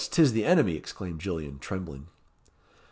'tis 0.09 0.33
the 0.33 0.43
Enemy!" 0.43 0.75
exclaimed 0.75 1.21
Gillian, 1.21 1.59
trembling. 1.59 2.07